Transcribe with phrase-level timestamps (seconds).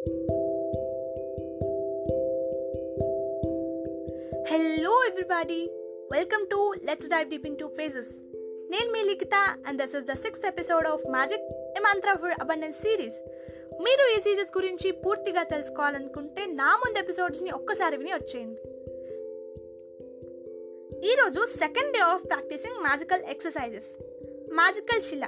[0.00, 0.18] Hello
[5.04, 5.70] everybody
[6.12, 8.18] welcome to let's dive deep into places
[8.70, 9.34] నేను మీ Likhita
[9.66, 11.42] and this is the sixth episode of magic
[11.76, 13.22] a mantra for abundance series
[13.80, 18.60] మీరు ఈ series గురించి పూర్తిగా తెలుసుకోవాలనుకుంటే నా ముందు ఎపిసోడ్స్ని ఒక్కసారి విని వచ్చేయండి.
[21.10, 23.96] ఈరోజు second day of practising magical exercises
[24.52, 25.24] magical శిల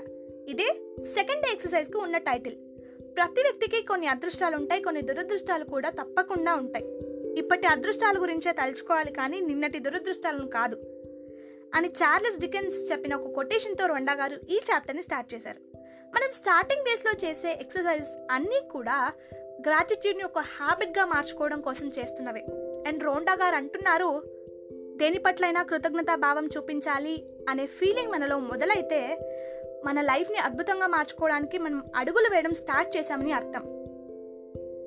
[0.49, 0.69] ఇదే
[1.15, 2.72] సెకండ్ డే ఎక్సర్సైజ్కి ఉన్న టైటిల్
[3.17, 6.85] ప్రతి వ్యక్తికి కొన్ని అదృష్టాలు ఉంటాయి కొన్ని దురదృష్టాలు కూడా తప్పకుండా ఉంటాయి.
[7.39, 10.77] ఇప్పటి అదృష్టాల గురించే తలుచుకోవాలి కానీ నిన్నటి దురదృష్టాలను కాదు.
[11.75, 15.77] అని చార్లెస్ డికెన్స్ చెప్పిన ఒక కొటేషన్తో రొండా గారు ఈ చాప్టర్ని స్టార్ట్ చేశారు.
[16.15, 19.13] మనం స్టార్టింగ్ డేస్లో చేసే ఎక్సర్సైజ్ అన్నీ కూడా
[19.67, 22.41] గ్రాటిట్యూడ్ని ఒక హ్యాబిట్గా మార్చుకోవడం కోసం చేస్తున్నవే.
[22.89, 24.23] అండ్ రోండా గారు అంటున్నారు
[24.97, 29.19] దేని పట్లైనా కృతజ్ఞతా భావం చూపించాలి అనే ఫీలింగ్ మనలో మొదలైతే
[29.85, 33.83] మన లైఫ్ని అద్భుతంగా మార్చుకోవడానికి మనం అడుగులు వేయడం స్టార్ట్ చేశామని అర్థం.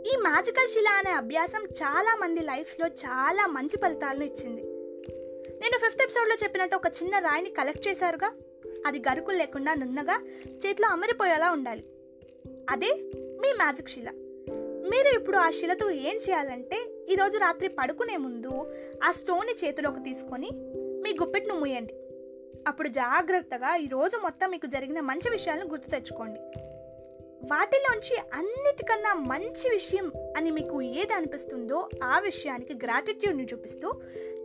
[0.05, 4.61] ఈ మ్యాజికల్ శిల అనే అభ్యాసం చాలా మంది లైఫ్లో చాలా మంచి ఫలితాలను ఇచ్చింది.
[5.59, 8.31] నేను ఫిఫ్త్ ఎపిసోడ్లో చెప్పినట్టు ఒక చిన్న రాయిని కలెక్ట్ చేశారుగా.
[8.85, 10.21] అది గరుకులు లేకుండా నున్నగా
[10.65, 11.85] చేతిలో అమరిపోయేలా ఉండాలి.
[12.69, 14.09] అదే మీ మ్యాజిక్ శిల.
[14.89, 20.49] మీరు ఇప్పుడు ఆ శిలతో ఏం చేయాలంటే ఈరోజు రాత్రి పడుకునే ముందు ఆ స్టోన్ని చేతిలోకి తీసుకొని
[21.03, 21.93] మీ గుప్పెట్ను మూయండి.
[22.67, 26.39] అప్పుడు జాగ్రత్తగా ఈరోజు మొత్తం మీకు జరిగిన మంచి విషయాలను గుర్తు తెచ్చుకోండి.
[27.51, 33.91] వాటిలోంచి అన్నిటికన్నా మంచి విషయం అని మీకు ఏది అనిపిస్తుందో ఆ విషయానికి గ్రాటిట్యూడ్ని చూపిస్తూ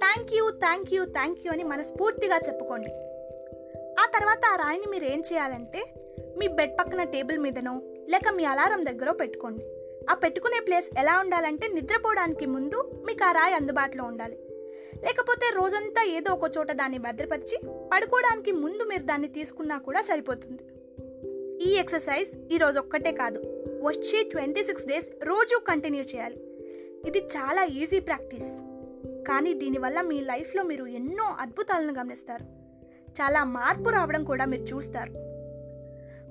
[0.02, 2.90] thank you thank you thank you అని మనస్ఫూర్తిగా చెప్పుకోండి.
[4.02, 5.94] ఆ తర్వాత ఆ రాయిని మీరు ఏం చేయాలంటే
[6.38, 9.64] మీ బెడ్ పక్కన టేబుల్ మీదనో లేక మీ అలారం దగ్గర పెట్టుకోండి.
[10.10, 14.38] ఆ పెట్టుకునే ప్లేస్ ఎలా ఉండాలంటే నిద్రపోవడానికి ముందు మీకు ఆ రాయి అందుబాటులో ఉండాలి.
[15.04, 17.60] లేకపోతే రోజంతా ఏదో ఒక చోట దాన్ని భద్రపరిచి
[17.92, 20.62] పడుకోవడానికి ముందు మీరు దాన్ని తీసుకున్నా కూడా సరిపోతుంది.
[21.64, 23.40] ఈ ఎక్సర్సైజ్ ఈరోజు ఒక్కటే కాదు
[23.82, 26.36] వచ్చే ట్వంటీ సిక్స్ డేస్ రోజు కంటిన్యూ చేయాలి.
[27.06, 28.58] ఇది చాలా ఈజీ ప్రాక్టీస్.
[29.28, 32.44] కానీ దీనివల్ల మీ లైఫ్లో మీరు ఎన్నో అద్భుతాలను గమనిస్తారు.
[33.10, 35.10] చాలా మార్పు రావడం కూడా మీరు చూస్తారు.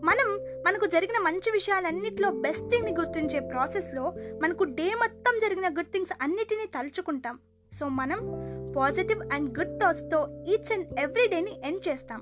[0.05, 6.13] మనం మనకు జరిగిన మంచి విషయాలన్నిటిలో బెస్ట్ థింగ్ని గుర్తించే ప్రాసెస్లో మనకు డే మొత్తం జరిగిన గుడ్ థింగ్స్
[6.21, 7.39] అన్నిటినీ తలుచుకుంటాం.
[7.73, 8.19] సో మనం
[8.77, 12.21] పాజిటివ్ అండ్ గుడ్ థాట్స్తో ఈచ్ అండ్ ఎవ్రీ డేని ఎండ్ చేస్తాం.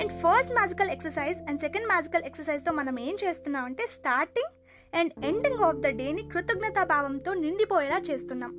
[0.00, 4.52] And first magical exercise and second magical ఎక్సర్సైజ్తో మనం ఏం చేస్తున్నాం అంటే starting
[4.98, 8.50] and ending of the డేని కృతజ్ఞతా భావంతో నిండిపోయేలా చేస్తున్నాం.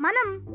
[0.00, 0.46] మనం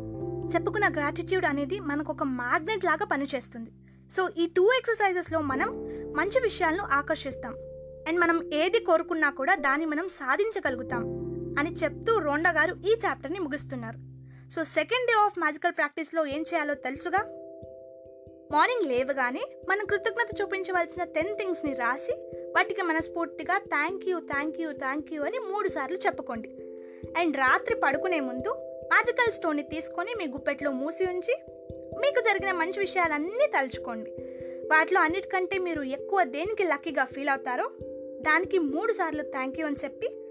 [0.55, 3.71] చెప్పుకున్న గ్రాటిట్యూడ్ అనేది మనకు ఒక మ్యాగ్నెట్ లాగా పనిచేస్తుంది.
[4.17, 5.69] సో ఈ టూ ఎక్సర్సైజెస్లో మనం
[6.15, 7.55] మంచి విషయాలను ఆకర్షిస్తాం.
[8.07, 11.25] అండ్ మనం ఏది కోరుకున్నా కూడా దాన్ని మనం సాధించగలుగుతాం.
[11.59, 13.97] అని చెప్తూ రోండా గారు ఈ చాప్టర్ని ముగిస్తున్నారు.
[14.51, 17.19] So second day of magical ప్రాక్టీస్లో ఏం చేయాలో తెలుసుగా?
[18.51, 22.11] మార్నింగ్ లేవగానే మనం కృతజ్ఞత చూపించవలసిన టెన్ థింగ్స్ని రాసి
[22.55, 26.49] వాటికి మనస్ఫూర్తిగా thank you thank you thank you అని మూడు సార్లు చెప్పుకోండి.
[27.17, 28.49] అండ్ రాత్రి పడుకునే ముందు
[28.87, 31.35] మ్యాజికల్ స్టోన్ని తీసుకొని మీ గుప్పెట్లో మూసి ఉంచి
[32.01, 34.11] మీకు జరిగిన మంచి విషయాలన్నీ తలుచుకోండి.
[34.71, 37.71] వాటిలో అన్నిటికంటే మీరు ఎక్కువ దేనికి లక్కీగా ఫీల్ అవుతారో
[38.21, 40.24] దానికి మూడు సార్లు థ్యాంక్ యూ అని చెప్పి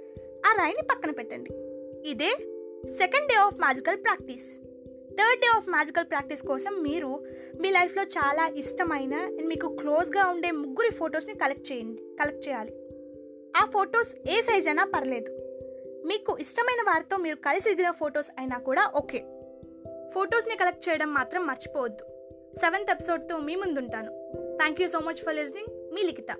[0.46, 1.50] ఆ రాయిని పక్కన పెట్టండి.
[2.10, 2.30] ఇదే
[2.98, 4.60] second day of magical practice
[5.12, 7.24] third day of magical practice కోసం మీరు
[7.60, 12.72] మీ లైఫ్లో చాలా ఇష్టమైన అండ్ మీకు క్లోజ్గా ఉండే ముగ్గురి ఫొటోస్ని కలెక్ట్ చేయండి కలెక్ట్ చేయాలి.
[13.56, 15.30] ఆ ఫొటోస్ ఏ సైజ్ అయినా పర్లేదు.
[16.06, 19.24] మీకు ఇష్టమైన వారితో మీరు కలిసి దిగిన ఫొటోస్ అయినా కూడా ఓకే.
[20.14, 22.04] ఫొటోస్ని కలెక్ట్ చేయడం మాత్రం మర్చిపోవద్దు.
[22.60, 24.10] సెవెంత్ ఎపిసోడ్తో మీ ముందుంటాను.
[24.56, 26.30] Thank you so much for listening me Likhita.